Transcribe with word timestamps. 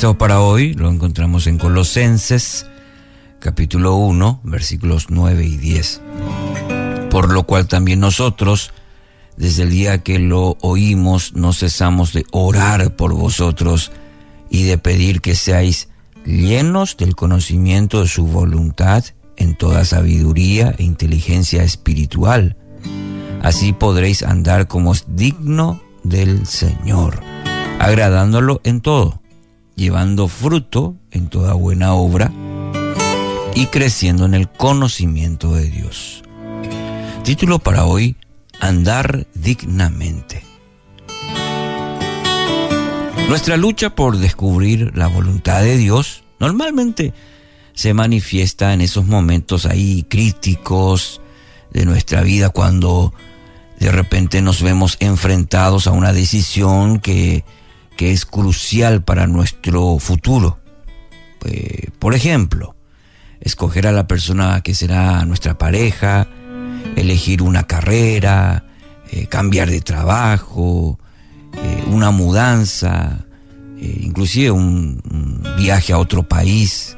para 0.00 0.40
hoy 0.40 0.72
lo 0.72 0.88
encontramos 0.88 1.46
en 1.46 1.58
Colosenses 1.58 2.66
capítulo 3.38 3.96
1 3.96 4.40
versículos 4.44 5.10
9 5.10 5.44
y 5.44 5.58
10. 5.58 6.00
Por 7.10 7.30
lo 7.30 7.42
cual 7.42 7.68
también 7.68 8.00
nosotros, 8.00 8.72
desde 9.36 9.64
el 9.64 9.70
día 9.70 9.98
que 9.98 10.18
lo 10.18 10.56
oímos, 10.62 11.34
no 11.34 11.52
cesamos 11.52 12.14
de 12.14 12.24
orar 12.32 12.96
por 12.96 13.12
vosotros 13.12 13.92
y 14.48 14.62
de 14.62 14.78
pedir 14.78 15.20
que 15.20 15.34
seáis 15.34 15.88
llenos 16.24 16.96
del 16.96 17.14
conocimiento 17.14 18.00
de 18.00 18.08
su 18.08 18.26
voluntad 18.26 19.04
en 19.36 19.54
toda 19.54 19.84
sabiduría 19.84 20.74
e 20.78 20.84
inteligencia 20.84 21.62
espiritual. 21.62 22.56
Así 23.42 23.74
podréis 23.74 24.22
andar 24.22 24.66
como 24.66 24.94
es 24.94 25.04
digno 25.08 25.82
del 26.04 26.46
Señor, 26.46 27.20
agradándolo 27.78 28.62
en 28.64 28.80
todo, 28.80 29.19
llevando 29.80 30.28
fruto 30.28 30.94
en 31.10 31.28
toda 31.28 31.54
buena 31.54 31.94
obra 31.94 32.30
y 33.54 33.64
creciendo 33.68 34.26
en 34.26 34.34
el 34.34 34.46
conocimiento 34.46 35.54
de 35.54 35.70
Dios. 35.70 36.22
Título 37.24 37.60
para 37.60 37.86
hoy, 37.86 38.14
Andar 38.60 39.26
dignamente. 39.32 40.44
Nuestra 43.30 43.56
lucha 43.56 43.94
por 43.94 44.18
descubrir 44.18 44.94
la 44.94 45.06
voluntad 45.06 45.62
de 45.62 45.78
Dios 45.78 46.24
normalmente 46.38 47.14
se 47.72 47.94
manifiesta 47.94 48.74
en 48.74 48.82
esos 48.82 49.06
momentos 49.06 49.64
ahí 49.64 50.04
críticos 50.10 51.22
de 51.70 51.86
nuestra 51.86 52.20
vida 52.20 52.50
cuando 52.50 53.14
de 53.78 53.90
repente 53.90 54.42
nos 54.42 54.60
vemos 54.60 54.98
enfrentados 55.00 55.86
a 55.86 55.92
una 55.92 56.12
decisión 56.12 57.00
que, 57.00 57.44
que 58.00 58.12
es 58.12 58.24
crucial 58.24 59.02
para 59.02 59.26
nuestro 59.26 59.98
futuro. 59.98 60.58
Eh, 61.44 61.90
por 61.98 62.14
ejemplo, 62.14 62.74
escoger 63.42 63.86
a 63.86 63.92
la 63.92 64.06
persona 64.06 64.62
que 64.62 64.74
será 64.74 65.22
nuestra 65.26 65.58
pareja, 65.58 66.26
elegir 66.96 67.42
una 67.42 67.64
carrera, 67.64 68.64
eh, 69.10 69.26
cambiar 69.26 69.68
de 69.68 69.82
trabajo, 69.82 70.98
eh, 71.52 71.84
una 71.88 72.10
mudanza, 72.10 73.26
inclusive 73.78 74.50
un, 74.50 75.02
un, 75.10 75.56
viaje 75.58 75.92
a 75.92 75.98
otro 75.98 76.22
país, 76.22 76.96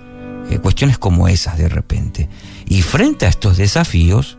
cuestiones 0.63 0.99
como 0.99 1.27
esas 1.27 1.59
de 1.59 1.69
repente. 1.69 2.29
Y 2.69 2.83
frente 2.83 3.27
a 3.27 3.29
estos 3.29 3.57
desafíos, 3.57 4.39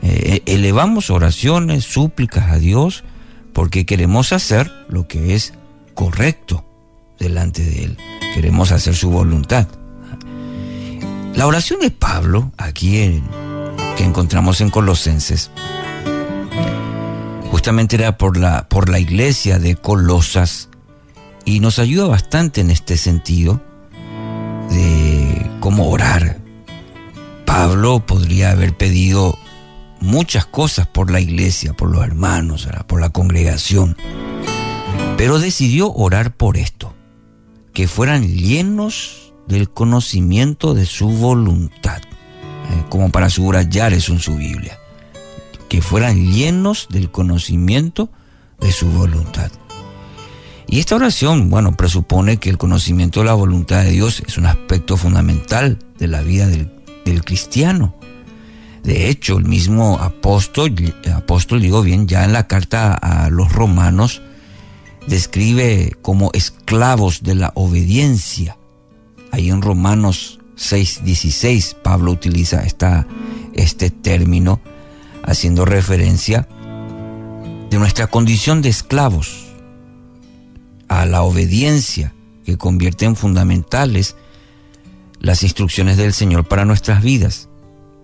elevamos 0.00 1.10
oraciones, 1.10 1.84
súplicas 1.84 2.50
a 2.50 2.58
Dios 2.58 3.04
porque 3.52 3.84
queremos 3.84 4.32
hacer 4.32 4.72
lo 4.88 5.06
que 5.06 5.34
es 5.34 5.52
correcto 6.00 6.64
delante 7.18 7.62
de 7.62 7.84
Él. 7.84 7.98
Queremos 8.34 8.72
hacer 8.72 8.96
su 8.96 9.10
voluntad. 9.10 9.68
La 11.34 11.46
oración 11.46 11.80
de 11.80 11.90
Pablo, 11.90 12.52
aquí 12.56 13.22
que 13.98 14.04
encontramos 14.04 14.62
en 14.62 14.70
Colosenses, 14.70 15.50
justamente 17.50 17.96
era 17.96 18.16
por 18.16 18.38
la, 18.38 18.66
por 18.66 18.88
la 18.88 18.98
iglesia 18.98 19.58
de 19.58 19.76
Colosas 19.76 20.70
y 21.44 21.60
nos 21.60 21.78
ayuda 21.78 22.06
bastante 22.06 22.62
en 22.62 22.70
este 22.70 22.96
sentido 22.96 23.60
de 24.70 25.50
cómo 25.60 25.90
orar. 25.90 26.38
Pablo 27.44 28.06
podría 28.06 28.52
haber 28.52 28.74
pedido 28.74 29.38
muchas 30.00 30.46
cosas 30.46 30.86
por 30.86 31.10
la 31.10 31.20
iglesia, 31.20 31.74
por 31.74 31.90
los 31.90 32.02
hermanos, 32.02 32.66
por 32.86 33.02
la 33.02 33.10
congregación. 33.10 33.98
Pero 35.16 35.38
decidió 35.38 35.92
orar 35.92 36.36
por 36.36 36.56
esto, 36.56 36.94
que 37.72 37.88
fueran 37.88 38.26
llenos 38.26 39.32
del 39.46 39.68
conocimiento 39.70 40.74
de 40.74 40.86
su 40.86 41.08
voluntad, 41.08 42.00
eh, 42.02 42.84
como 42.88 43.10
para 43.10 43.30
subrayar 43.30 43.92
eso 43.92 44.12
en 44.12 44.20
su 44.20 44.36
Biblia, 44.36 44.78
que 45.68 45.82
fueran 45.82 46.32
llenos 46.32 46.86
del 46.90 47.10
conocimiento 47.10 48.10
de 48.60 48.72
su 48.72 48.88
voluntad. 48.90 49.50
Y 50.66 50.78
esta 50.78 50.94
oración, 50.94 51.50
bueno, 51.50 51.76
presupone 51.76 52.36
que 52.36 52.48
el 52.48 52.56
conocimiento 52.56 53.20
de 53.20 53.26
la 53.26 53.34
voluntad 53.34 53.82
de 53.82 53.90
Dios 53.90 54.22
es 54.26 54.38
un 54.38 54.46
aspecto 54.46 54.96
fundamental 54.96 55.78
de 55.98 56.06
la 56.06 56.22
vida 56.22 56.46
del, 56.46 56.70
del 57.04 57.24
cristiano. 57.24 57.96
De 58.84 59.10
hecho, 59.10 59.36
el 59.36 59.44
mismo 59.44 59.98
apóstol, 59.98 60.72
apóstol, 61.12 61.60
digo 61.60 61.82
bien, 61.82 62.06
ya 62.06 62.24
en 62.24 62.32
la 62.32 62.46
carta 62.46 62.94
a 62.94 63.28
los 63.30 63.52
romanos, 63.52 64.22
describe 65.06 65.96
como 66.02 66.30
esclavos 66.32 67.22
de 67.22 67.34
la 67.34 67.52
obediencia. 67.54 68.56
Ahí 69.32 69.50
en 69.50 69.62
Romanos 69.62 70.40
6:16, 70.56 71.74
Pablo 71.82 72.12
utiliza 72.12 72.62
esta, 72.62 73.06
este 73.54 73.90
término 73.90 74.60
haciendo 75.22 75.64
referencia 75.64 76.48
de 77.70 77.78
nuestra 77.78 78.06
condición 78.08 78.62
de 78.62 78.68
esclavos 78.68 79.46
a 80.88 81.06
la 81.06 81.22
obediencia 81.22 82.14
que 82.44 82.58
convierte 82.58 83.04
en 83.04 83.16
fundamentales 83.16 84.16
las 85.20 85.42
instrucciones 85.42 85.96
del 85.96 86.12
Señor 86.12 86.48
para 86.48 86.64
nuestras 86.64 87.02
vidas 87.02 87.50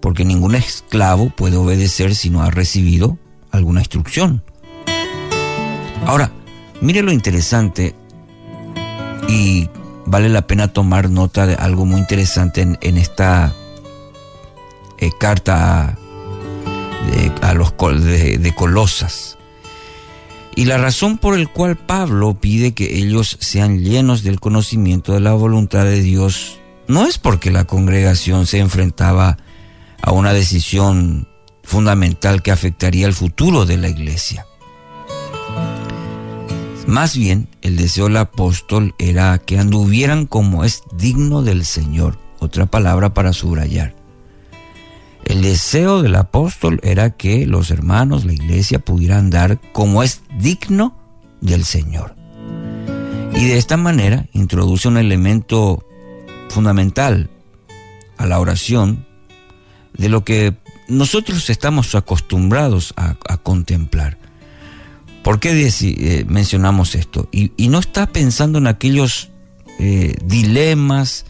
porque 0.07 0.25
ningún 0.25 0.55
esclavo 0.55 1.31
puede 1.31 1.57
obedecer 1.57 2.15
si 2.15 2.31
no 2.31 2.41
ha 2.43 2.51
recibido 2.53 3.19
alguna 3.51 3.81
instrucción. 3.81 4.41
Ahora, 6.05 6.31
mire 6.81 7.03
lo 7.03 7.12
interesante 7.12 7.94
y 9.28 9.69
vale 10.04 10.28
la 10.28 10.47
pena 10.47 10.72
tomar 10.72 11.10
nota 11.10 11.47
de 11.47 11.54
algo 11.54 11.84
muy 11.84 12.00
interesante 12.00 12.62
en, 12.81 12.97
esta 12.97 13.53
eh, 14.98 15.10
carta 15.19 15.97
a, 17.42 17.54
los 17.54 17.75
de, 17.76 18.38
de 18.38 18.54
Colosas. 18.54 19.36
Y 20.54 20.65
la 20.65 20.78
razón 20.78 21.19
por 21.19 21.34
el 21.34 21.50
cual 21.50 21.76
Pablo 21.76 22.34
pide 22.41 22.72
que 22.72 22.98
ellos 22.98 23.36
sean 23.41 23.81
llenos 23.81 24.22
del 24.22 24.41
conocimiento 24.41 25.12
de 25.12 25.20
la 25.20 25.34
voluntad 25.34 25.84
de 25.84 26.00
Dios 26.00 26.59
no 26.88 27.06
es 27.06 27.19
porque 27.19 27.50
la 27.50 27.65
congregación 27.65 28.47
se 28.47 28.59
enfrentaba 28.59 29.36
a 30.03 30.12
una 30.12 30.32
decisión 30.32 31.28
fundamental 31.62 32.42
que 32.42 32.53
afectaría 32.53 33.06
el 33.06 33.12
futuro 33.12 33.66
de 33.66 33.76
la 33.76 33.88
iglesia. 33.88 34.47
Más 36.86 37.16
bien, 37.16 37.48
el 37.62 37.76
deseo 37.76 38.04
del 38.04 38.16
apóstol 38.16 38.94
era 38.98 39.38
que 39.38 39.58
anduvieran 39.58 40.26
como 40.26 40.64
es 40.64 40.82
digno 40.97 41.42
del 41.42 41.64
Señor, 41.64 42.19
otra 42.38 42.66
palabra 42.66 43.12
para 43.12 43.32
subrayar. 43.32 43.94
El 45.24 45.42
deseo 45.42 46.02
del 46.02 46.14
apóstol 46.14 46.78
era 46.84 47.10
que 47.10 47.47
los 47.47 47.72
hermanos, 47.72 48.24
la 48.24 48.32
iglesia, 48.32 48.78
pudieran 48.78 49.19
andar 49.19 49.60
como 49.72 50.04
es 50.04 50.22
digno 50.38 50.97
del 51.41 51.64
Señor. 51.64 52.14
Y 53.34 53.47
de 53.47 53.58
esta 53.58 53.76
manera 53.76 54.26
introduce 54.32 54.86
un 54.86 54.97
elemento 54.97 55.84
fundamental 56.48 57.28
a 58.16 58.26
la 58.26 58.38
oración 58.38 59.04
de 59.94 60.08
lo 60.08 60.24
que 60.24 60.56
nosotros 60.88 61.50
estamos 61.50 61.94
acostumbrados 61.94 62.94
a, 62.97 63.16
contemplar. 63.38 64.18
¿Por 65.26 65.41
qué 65.41 65.69
eh, 65.81 66.25
mencionamos 66.28 66.94
esto? 66.94 67.28
Y, 67.32 67.50
no 67.66 67.81
está 67.81 68.06
pensando 68.06 68.59
en 68.59 68.69
aquellos 68.69 69.31
eh, 69.81 70.14
dilemas 70.25 71.25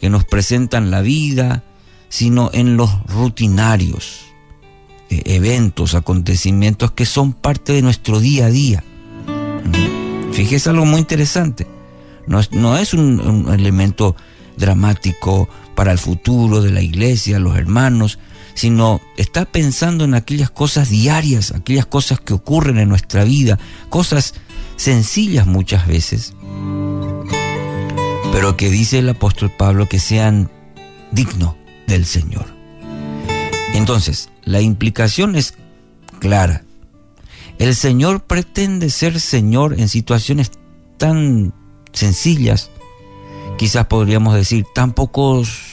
que 0.00 0.10
nos 0.10 0.24
presentan 0.24 0.90
la 0.90 1.00
vida, 1.00 1.62
sino 2.08 2.50
en 2.52 2.76
los 2.76 2.90
rutinarios, 3.06 4.22
eh, 5.10 5.22
eventos, 5.26 5.94
acontecimientos 5.94 6.90
que 6.90 7.06
son 7.06 7.32
parte 7.32 7.72
de 7.72 7.82
nuestro 7.82 8.18
día 8.18 8.46
a 8.46 8.50
día. 8.50 8.82
Fíjese 10.32 10.70
algo 10.70 10.84
muy 10.84 10.98
interesante. 10.98 11.68
No 12.26 12.76
es, 12.78 12.94
un 12.94 13.46
elemento 13.52 14.16
dramático 14.56 15.48
para 15.80 15.92
el 15.92 15.98
futuro 15.98 16.60
de 16.60 16.72
la 16.72 16.82
iglesia, 16.82 17.38
los 17.38 17.56
hermanos, 17.56 18.18
sino 18.52 19.00
está 19.16 19.46
pensando 19.46 20.04
en 20.04 20.12
aquellas 20.12 20.50
cosas 20.50 20.90
diarias, 20.90 21.52
aquellas 21.52 21.86
cosas 21.86 22.20
que 22.20 22.34
ocurren 22.34 22.76
en 22.76 22.90
nuestra 22.90 23.24
vida, 23.24 23.58
cosas 23.88 24.34
sencillas 24.76 25.46
muchas 25.46 25.86
veces, 25.86 26.34
pero 28.30 28.58
que 28.58 28.68
dice 28.68 28.98
el 28.98 29.08
apóstol 29.08 29.50
Pablo 29.56 29.88
que 29.88 30.00
sean 30.00 30.50
dignos 31.12 31.54
del 31.86 32.04
Señor. 32.04 32.44
Entonces, 33.72 34.28
la 34.44 34.60
implicación 34.60 35.34
es 35.34 35.54
clara. 36.18 36.62
El 37.58 37.74
Señor 37.74 38.24
pretende 38.24 38.90
ser 38.90 39.18
Señor 39.18 39.80
en 39.80 39.88
situaciones 39.88 40.50
tan 40.98 41.54
sencillas, 41.94 42.68
quizás 43.56 43.86
podríamos 43.86 44.34
decir 44.34 44.66
tan 44.74 44.92
pocos 44.92 45.69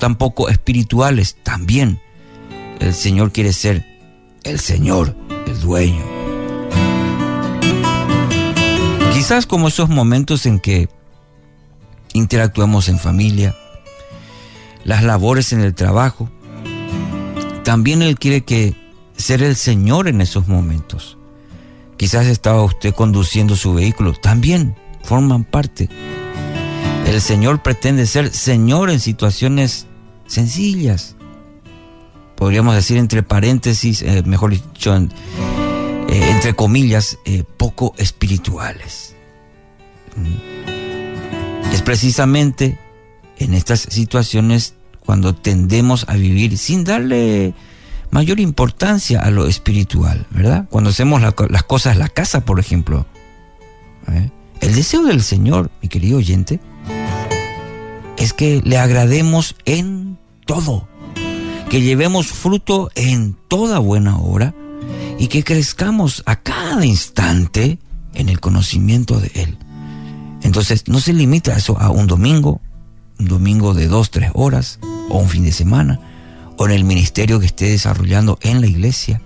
tampoco 0.00 0.48
espirituales, 0.48 1.36
también. 1.44 2.00
El 2.80 2.92
Señor 2.94 3.30
quiere 3.30 3.52
ser 3.52 3.86
el 4.42 4.58
Señor, 4.58 5.14
el 5.46 5.60
dueño. 5.60 6.02
Quizás 9.12 9.46
como 9.46 9.68
esos 9.68 9.88
momentos 9.88 10.46
en 10.46 10.58
que 10.58 10.88
interactuamos 12.14 12.88
en 12.88 12.98
familia, 12.98 13.54
las 14.84 15.04
labores 15.04 15.52
en 15.52 15.60
el 15.60 15.74
trabajo. 15.74 16.28
También 17.62 18.02
Él 18.02 18.18
quiere 18.18 18.40
que 18.40 18.74
ser 19.16 19.42
el 19.42 19.54
Señor 19.54 20.08
en 20.08 20.20
esos 20.20 20.48
momentos. 20.48 21.18
Quizás 21.96 22.26
estaba 22.26 22.64
usted 22.64 22.94
conduciendo 22.94 23.54
su 23.54 23.74
vehículo, 23.74 24.14
también 24.14 24.74
forman 25.02 25.44
parte. 25.44 25.90
El 27.06 27.20
Señor 27.20 27.62
pretende 27.62 28.06
ser 28.06 28.32
Señor 28.32 28.88
en 28.88 29.00
situaciones 29.00 29.86
sencillas. 30.30 31.16
Podríamos 32.36 32.74
decir 32.74 32.96
entre 32.96 33.22
paréntesis, 33.22 34.00
eh, 34.02 34.22
mejor 34.24 34.52
dicho, 34.52 34.96
eh, 34.96 35.10
entre 36.08 36.54
comillas, 36.54 37.18
eh, 37.26 37.44
poco 37.56 37.94
espirituales. 37.98 39.14
Mm. 40.16 41.74
Es 41.74 41.82
precisamente 41.82 42.78
en 43.38 43.54
estas 43.54 43.80
situaciones 43.80 44.74
cuando 45.00 45.34
tendemos 45.34 46.08
a 46.08 46.14
vivir 46.14 46.56
sin 46.56 46.84
darle 46.84 47.54
mayor 48.10 48.40
importancia 48.40 49.20
a 49.20 49.30
lo 49.30 49.46
espiritual, 49.46 50.26
¿verdad? 50.30 50.66
Cuando 50.70 50.90
hacemos 50.90 51.20
las 51.22 51.62
cosas, 51.64 51.96
la 51.96 52.08
casa, 52.08 52.44
por 52.44 52.58
ejemplo. 52.58 53.06
El 54.60 54.74
deseo 54.74 55.04
del 55.04 55.22
Señor, 55.22 55.70
mi 55.80 55.88
querido 55.88 56.18
oyente, 56.18 56.60
es 58.20 58.34
que 58.34 58.60
le 58.62 58.76
agrademos 58.76 59.56
en 59.64 60.18
todo, 60.44 60.86
que 61.70 61.80
llevemos 61.80 62.26
fruto 62.26 62.90
en 62.94 63.34
toda 63.48 63.78
buena 63.78 64.18
obra 64.18 64.54
y 65.18 65.28
que 65.28 65.42
crezcamos 65.42 66.22
a 66.26 66.36
cada 66.36 66.84
instante 66.84 67.78
en 68.12 68.28
el 68.28 68.38
conocimiento 68.38 69.18
de 69.18 69.32
Él. 69.34 69.58
Entonces, 70.42 70.84
no 70.86 71.00
se 71.00 71.14
limita 71.14 71.56
eso 71.56 71.78
a 71.80 71.90
un 71.90 72.06
domingo, 72.06 72.60
un 73.18 73.26
domingo 73.26 73.72
de 73.72 73.88
dos, 73.88 74.10
tres 74.10 74.30
horas, 74.34 74.80
o 75.08 75.18
un 75.18 75.28
fin 75.28 75.44
de 75.44 75.52
semana, 75.52 75.98
o 76.58 76.66
en 76.66 76.72
el 76.72 76.84
ministerio 76.84 77.40
que 77.40 77.46
esté 77.46 77.70
desarrollando 77.70 78.38
en 78.42 78.60
la 78.60 78.66
iglesia, 78.66 79.22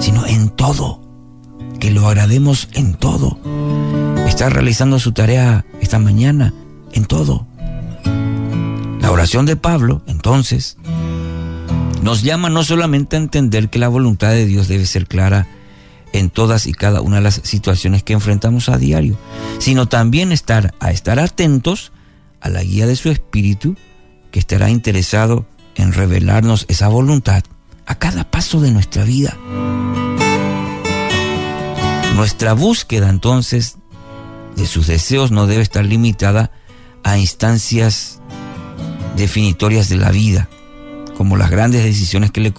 sino 0.00 0.26
en 0.26 0.50
todo, 0.50 1.00
que 1.80 1.90
lo 1.90 2.06
agrademos 2.06 2.68
en 2.74 2.92
todo. 2.92 3.38
Está 4.26 4.50
realizando 4.50 4.98
su 4.98 5.12
tarea 5.12 5.64
esta 5.80 5.98
mañana 5.98 6.52
en 6.92 7.06
todo. 7.06 7.47
Oración 9.18 9.46
de 9.46 9.56
Pablo, 9.56 10.00
entonces, 10.06 10.76
nos 12.02 12.22
llama 12.22 12.50
no 12.50 12.62
solamente 12.62 13.16
a 13.16 13.18
entender 13.18 13.68
que 13.68 13.80
la 13.80 13.88
voluntad 13.88 14.30
de 14.30 14.46
Dios 14.46 14.68
debe 14.68 14.86
ser 14.86 15.08
clara 15.08 15.48
en 16.12 16.30
todas 16.30 16.68
y 16.68 16.72
cada 16.72 17.00
una 17.00 17.16
de 17.16 17.22
las 17.22 17.40
situaciones 17.42 18.04
que 18.04 18.12
enfrentamos 18.12 18.68
a 18.68 18.78
diario, 18.78 19.18
sino 19.58 19.86
también 19.86 20.30
estar 20.30 20.72
a 20.78 20.92
estar 20.92 21.18
atentos 21.18 21.90
a 22.40 22.48
la 22.48 22.62
guía 22.62 22.86
de 22.86 22.94
su 22.94 23.10
espíritu 23.10 23.74
que 24.30 24.38
estará 24.38 24.70
interesado 24.70 25.46
en 25.74 25.92
revelarnos 25.92 26.64
esa 26.68 26.86
voluntad 26.86 27.42
a 27.86 27.96
cada 27.96 28.30
paso 28.30 28.60
de 28.60 28.70
nuestra 28.70 29.02
vida. 29.02 29.36
Nuestra 32.14 32.52
búsqueda 32.52 33.10
entonces 33.10 33.78
de 34.54 34.68
sus 34.68 34.86
deseos 34.86 35.32
no 35.32 35.48
debe 35.48 35.62
estar 35.62 35.84
limitada 35.84 36.52
a 37.02 37.18
instancias 37.18 38.18
definitorias 39.18 39.88
de 39.88 39.96
la 39.96 40.10
vida, 40.10 40.48
como 41.16 41.36
las 41.36 41.50
grandes 41.50 41.84
decisiones 41.84 42.30
que, 42.30 42.40
le, 42.40 42.52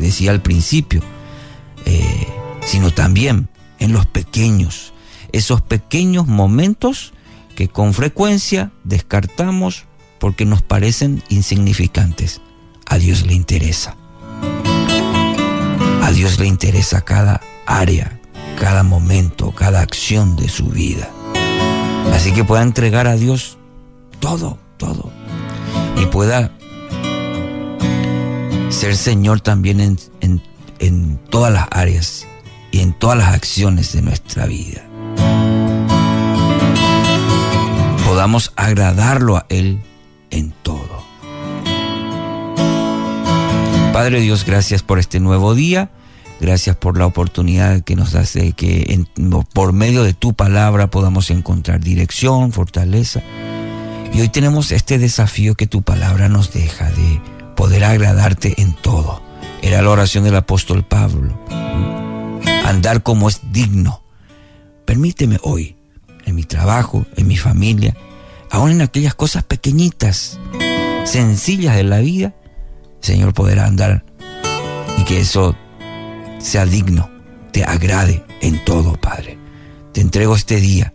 decía 0.00 0.30
al 0.30 0.42
principio, 0.42 1.02
eh, 1.84 2.26
sino 2.64 2.90
también 2.90 3.48
en 3.78 3.92
los 3.92 4.06
pequeños, 4.06 4.92
esos 5.32 5.60
pequeños 5.60 6.26
momentos 6.26 7.12
que 7.54 7.68
con 7.68 7.94
frecuencia 7.94 8.70
descartamos 8.84 9.84
porque 10.18 10.44
nos 10.44 10.62
parecen 10.62 11.22
insignificantes. 11.28 12.40
A 12.86 12.98
Dios 12.98 13.26
le 13.26 13.34
interesa. 13.34 13.96
A 16.02 16.12
Dios 16.12 16.38
le 16.38 16.46
interesa 16.46 17.00
cada 17.02 17.40
área, 17.66 18.20
cada 18.58 18.82
momento, 18.82 19.52
cada 19.52 19.80
acción 19.80 20.36
de 20.36 20.48
su 20.48 20.66
vida. 20.68 21.10
Así 22.12 22.32
que 22.32 22.44
pueda 22.44 22.62
entregar 22.62 23.06
a 23.06 23.16
Dios 23.16 23.58
todo, 24.20 24.58
todo. 24.76 25.15
Pueda 26.16 26.50
ser 28.70 28.96
Señor 28.96 29.42
también 29.42 29.80
en, 29.80 30.40
en 30.78 31.18
todas 31.28 31.52
las 31.52 31.68
áreas 31.70 32.26
y 32.70 32.80
en 32.80 32.94
todas 32.94 33.18
las 33.18 33.34
acciones 33.34 33.92
de 33.92 34.00
nuestra 34.00 34.46
vida. 34.46 34.80
Podamos 38.06 38.54
agradarlo 38.56 39.36
a 39.36 39.44
Él 39.50 39.82
en 40.30 40.54
todo. 40.62 41.04
Padre 43.92 44.22
Dios, 44.22 44.46
gracias 44.46 44.82
por 44.82 44.98
este 44.98 45.20
nuevo 45.20 45.54
día. 45.54 45.90
Gracias 46.40 46.76
por 46.76 46.96
la 46.96 47.04
oportunidad 47.04 47.82
que 47.82 47.94
nos 47.94 48.12
das 48.12 48.32
de 48.32 48.54
que 48.54 49.04
por 49.52 49.74
medio 49.74 50.02
de 50.02 50.14
tu 50.14 50.32
palabra 50.32 50.88
podamos 50.88 51.30
encontrar 51.30 51.80
dirección, 51.80 52.52
fortaleza. 52.52 53.22
Y 54.12 54.20
hoy 54.20 54.28
tenemos 54.28 54.72
este 54.72 54.98
desafío 54.98 55.54
que 55.54 55.66
tu 55.66 55.82
palabra 55.82 56.28
nos 56.28 56.52
deja 56.52 56.90
de 56.90 57.20
poder 57.54 57.84
agradarte 57.84 58.60
en 58.60 58.74
todo. 58.74 59.22
Era 59.62 59.82
la 59.82 59.90
oración 59.90 60.24
del 60.24 60.36
apóstol 60.36 60.84
Pablo. 60.84 61.38
Andar 62.64 63.02
como 63.02 63.28
es 63.28 63.40
digno. 63.52 64.02
Permíteme 64.84 65.38
hoy, 65.42 65.76
en 66.24 66.34
mi 66.34 66.44
trabajo, 66.44 67.06
en 67.16 67.26
mi 67.26 67.36
familia, 67.36 67.96
aún 68.50 68.70
en 68.70 68.82
aquellas 68.82 69.14
cosas 69.14 69.42
pequeñitas, 69.42 70.38
sencillas 71.04 71.76
de 71.76 71.84
la 71.84 71.98
vida, 71.98 72.34
Señor, 73.00 73.34
poder 73.34 73.60
andar 73.60 74.04
y 74.98 75.04
que 75.04 75.20
eso 75.20 75.56
sea 76.38 76.64
digno, 76.66 77.10
te 77.52 77.64
agrade 77.64 78.24
en 78.40 78.64
todo, 78.64 78.94
Padre. 79.00 79.38
Te 79.92 80.00
entrego 80.00 80.36
este 80.36 80.60
día 80.60 80.92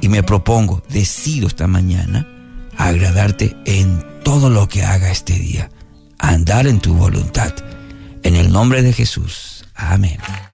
y 0.00 0.08
me 0.08 0.22
propongo, 0.22 0.82
decido 0.88 1.46
esta 1.46 1.66
mañana, 1.66 2.26
agradarte 2.76 3.56
en 3.64 4.04
todo 4.22 4.50
lo 4.50 4.68
que 4.68 4.84
haga 4.84 5.10
este 5.10 5.34
día, 5.34 5.70
andar 6.18 6.66
en 6.66 6.80
tu 6.80 6.94
voluntad. 6.94 7.52
En 8.22 8.36
el 8.36 8.52
nombre 8.52 8.82
de 8.82 8.92
Jesús. 8.92 9.64
Amén. 9.74 10.18